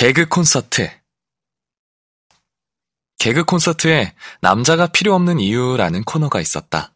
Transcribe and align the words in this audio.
개그 0.00 0.30
콘서트. 0.30 0.90
개그 3.18 3.44
콘서트에 3.44 4.14
남자가 4.40 4.86
필요 4.86 5.14
없는 5.14 5.38
이유라는 5.40 6.04
코너가 6.04 6.40
있었다. 6.40 6.94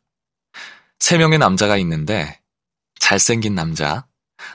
세 0.98 1.18
명의 1.18 1.38
남자가 1.38 1.76
있는데, 1.76 2.40
잘생긴 2.98 3.54
남자, 3.54 4.08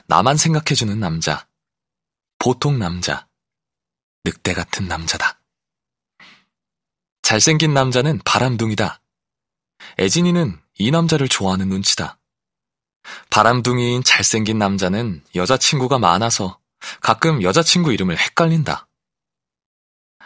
나만 0.08 0.36
생각해주는 0.36 0.98
남자, 0.98 1.46
보통 2.40 2.80
남자, 2.80 3.28
늑대 4.24 4.52
같은 4.54 4.88
남자다. 4.88 5.40
잘생긴 7.22 7.72
남자는 7.72 8.18
바람둥이다. 8.24 9.00
애진이는 10.00 10.60
이 10.80 10.90
남자를 10.90 11.28
좋아하는 11.28 11.68
눈치다. 11.68 12.18
바람둥이인 13.30 14.02
잘생긴 14.02 14.58
남자는 14.58 15.22
여자친구가 15.36 16.00
많아서 16.00 16.59
가끔 17.00 17.42
여자친구 17.42 17.92
이름을 17.92 18.18
헷갈린다. 18.18 18.88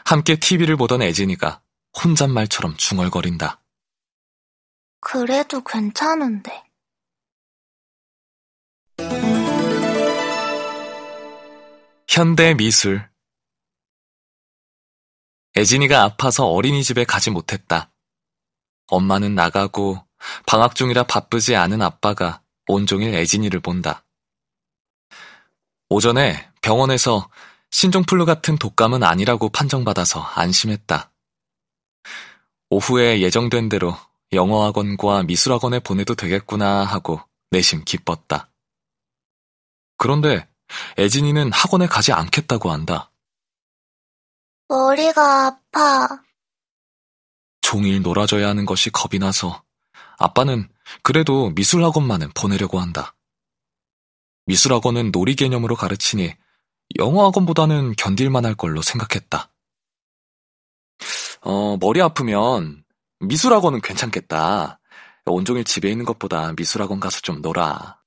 함께 0.05 0.37
TV를 0.37 0.77
보던 0.77 1.03
애진이가 1.03 1.63
혼잣말처럼 2.03 2.77
중얼거린다. 2.77 3.61
그래도 5.01 5.63
괜찮은데. 5.63 6.65
현대 12.09 12.55
미술. 12.55 13.09
애진이가 15.57 16.03
아파서 16.03 16.47
어린이집에 16.47 17.05
가지 17.05 17.31
못했다. 17.31 17.93
엄마는 18.87 19.35
나가고 19.35 20.07
방학 20.47 20.75
중이라 20.75 21.05
바쁘지 21.05 21.57
않은 21.57 21.83
아빠가 21.83 22.43
온종일 22.67 23.15
애진이를 23.15 23.61
본다. 23.61 24.04
오전에 25.89 26.51
병원에서 26.63 27.29
신종플루 27.71 28.25
같은 28.25 28.57
독감은 28.57 29.03
아니라고 29.03 29.49
판정받아서 29.49 30.21
안심했다. 30.21 31.11
오후에 32.71 33.21
예정된 33.21 33.69
대로 33.69 33.97
영어학원과 34.33 35.25
미술학원에 35.25 35.81
보내도 35.81 36.15
되겠구나 36.15 36.85
하고 36.85 37.21
내심 37.51 37.85
기뻤다. 37.85 38.51
그런데 39.97 40.49
애진이는 40.99 41.53
학원에 41.53 41.87
가지 41.87 42.13
않겠다고 42.13 42.71
한다. 42.71 43.11
머리가 44.69 45.47
아파. 45.47 46.23
종일 47.61 48.03
놀아줘야 48.03 48.49
하는 48.49 48.67
것이 48.67 48.91
겁이 48.91 49.19
나서 49.19 49.63
아빠는 50.19 50.69
그래도 51.03 51.51
미술학원만은 51.51 52.31
보내려고 52.35 52.81
한다. 52.81 53.15
미술학원은 54.47 55.11
놀이 55.11 55.35
개념으로 55.35 55.77
가르치니 55.77 56.35
영어학원보다는 56.97 57.95
견딜만 57.97 58.45
할 58.45 58.55
걸로 58.55 58.83
생각했다. 58.83 59.51
어, 61.41 61.77
머리 61.79 62.01
아프면 62.01 62.85
미술학원은 63.21 63.81
괜찮겠다. 63.81 64.81
온종일 65.27 65.65
집에 65.65 65.91
있는 65.91 66.05
것보다 66.05 66.53
미술학원 66.57 67.01
가서 67.01 67.21
좀 67.21 67.41
놀아. 67.41 67.99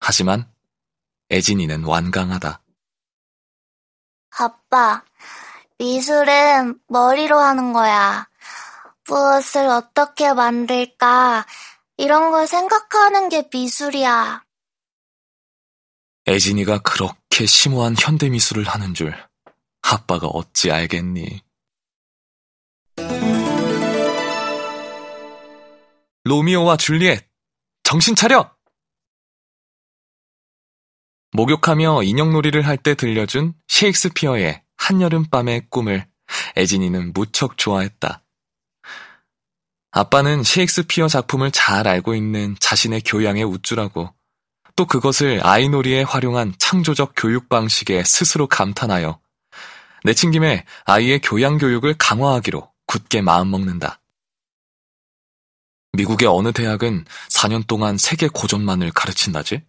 하지만 0.00 0.50
애진이는 1.30 1.84
완강하다. 1.84 2.62
아빠, 4.38 5.04
미술은 5.78 6.80
머리로 6.88 7.38
하는 7.38 7.72
거야. 7.72 8.28
무엇을 9.06 9.66
어떻게 9.66 10.32
만들까, 10.32 11.46
이런 11.96 12.30
걸 12.30 12.46
생각하는 12.46 13.28
게 13.28 13.48
미술이야. 13.52 14.44
애진이가 16.30 16.78
그렇게 16.78 17.44
심오한 17.44 17.96
현대미술을 17.98 18.62
하는 18.68 18.94
줄 18.94 19.12
아빠가 19.82 20.28
어찌 20.28 20.70
알겠니? 20.70 21.42
로미오와 26.22 26.76
줄리엣, 26.76 27.26
정신 27.82 28.14
차려! 28.14 28.54
목욕하며 31.32 32.04
인형놀이를 32.04 32.64
할 32.64 32.76
때 32.76 32.94
들려준 32.94 33.54
셰익스피어의 33.66 34.62
한여름밤의 34.76 35.66
꿈을 35.68 36.08
애진이는 36.56 37.12
무척 37.12 37.58
좋아했다. 37.58 38.22
아빠는 39.90 40.44
셰익스피어 40.44 41.08
작품을 41.08 41.50
잘 41.50 41.88
알고 41.88 42.14
있는 42.14 42.54
자신의 42.60 43.00
교양의 43.00 43.42
우쭐하고 43.42 44.14
또 44.76 44.86
그것을 44.86 45.40
아이놀이에 45.46 46.02
활용한 46.02 46.54
창조적 46.58 47.12
교육 47.16 47.48
방식에 47.48 48.02
스스로 48.04 48.46
감탄하여 48.46 49.20
내친 50.04 50.30
김에 50.30 50.64
아이의 50.84 51.20
교양 51.20 51.58
교육을 51.58 51.94
강화하기로 51.98 52.70
굳게 52.86 53.20
마음먹는다. 53.20 54.00
미국의 55.92 56.28
어느 56.28 56.52
대학은 56.52 57.04
4년 57.28 57.66
동안 57.66 57.98
세계 57.98 58.28
고전만을 58.28 58.92
가르친다지? 58.92 59.64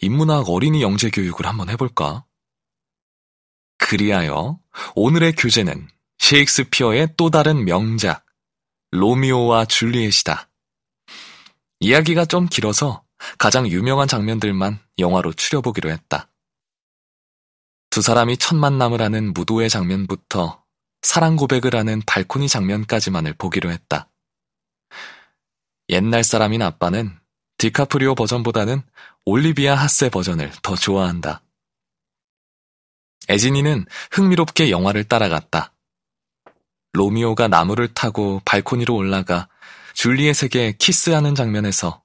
인문학 0.00 0.48
어린이 0.48 0.82
영재 0.82 1.10
교육을 1.10 1.46
한번 1.46 1.70
해볼까? 1.70 2.24
그리하여 3.78 4.58
오늘의 4.94 5.34
교재는 5.34 5.88
셰익스피어의 6.18 7.14
또 7.16 7.30
다른 7.30 7.64
명작, 7.64 8.24
로미오와 8.92 9.64
줄리엣이다. 9.64 10.48
이야기가 11.80 12.26
좀 12.26 12.46
길어서 12.46 13.02
가장 13.38 13.66
유명한 13.68 14.08
장면들만 14.08 14.78
영화로 14.98 15.32
추려보기로 15.32 15.90
했다. 15.90 16.28
두 17.90 18.00
사람이 18.00 18.38
첫 18.38 18.56
만남을 18.56 19.02
하는 19.02 19.32
무도회 19.34 19.68
장면부터 19.68 20.62
사랑 21.02 21.36
고백을 21.36 21.74
하는 21.76 22.00
발코니 22.06 22.48
장면까지만을 22.48 23.34
보기로 23.34 23.70
했다. 23.70 24.08
옛날 25.88 26.24
사람인 26.24 26.62
아빠는 26.62 27.18
디카프리오 27.58 28.14
버전보다는 28.14 28.82
올리비아 29.24 29.74
하세 29.74 30.08
버전을 30.08 30.52
더 30.62 30.74
좋아한다. 30.74 31.42
에지니는 33.28 33.84
흥미롭게 34.10 34.70
영화를 34.70 35.04
따라갔다. 35.04 35.72
로미오가 36.92 37.48
나무를 37.48 37.92
타고 37.94 38.40
발코니로 38.44 38.94
올라가 38.94 39.48
줄리엣에게 39.94 40.76
키스하는 40.78 41.34
장면에서 41.34 42.02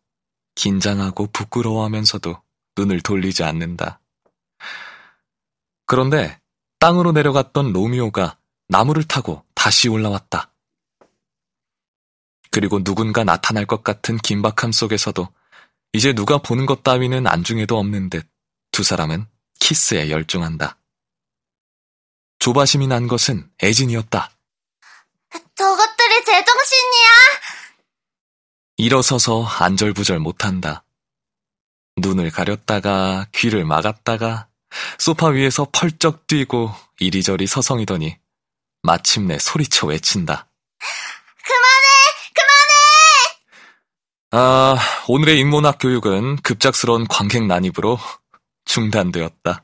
긴장하고 0.58 1.28
부끄러워하면서도 1.28 2.42
눈을 2.78 3.02
돌리지 3.02 3.44
않는다. 3.44 4.02
그런데 5.86 6.40
땅으로 6.80 7.14
내려갔던 7.14 7.72
로미오가 7.72 8.38
나무를 8.68 9.04
타고 9.06 9.46
다시 9.56 9.88
올라왔다. 9.88 10.52
그리고 12.52 12.84
누군가 12.84 13.24
나타날 13.24 13.66
것 13.66 13.84
같은 13.84 14.18
긴박함 14.18 14.72
속에서도 14.72 15.30
이제 15.94 16.14
누가 16.14 16.40
보는 16.40 16.66
것 16.66 16.84
따위는 16.84 17.28
안중에도 17.28 17.78
없는 17.78 18.10
듯 18.10 18.28
두 18.78 18.84
사람은 18.84 19.26
키스에 19.60 20.12
열중한다. 20.12 20.78
조바심이 22.38 22.86
난 22.86 23.08
것은 23.08 23.50
애진이었다. 23.64 24.30
저것들이 25.56 26.24
제정신이야! 26.26 27.37
일어서서 28.78 29.44
안절부절 29.44 30.20
못한다. 30.20 30.84
눈을 31.98 32.30
가렸다가 32.30 33.26
귀를 33.34 33.66
막았다가 33.66 34.48
소파 35.00 35.28
위에서 35.30 35.68
펄쩍 35.72 36.28
뛰고 36.28 36.72
이리저리 37.00 37.48
서성이더니 37.48 38.18
마침내 38.84 39.40
소리쳐 39.40 39.88
외친다. 39.88 40.48
아, 44.32 44.78
오늘의 45.08 45.40
인문학 45.40 45.80
교육은 45.80 46.38
급작스러운 46.38 47.08
관객 47.08 47.46
난입으로 47.46 47.98
중단되었다. 48.66 49.64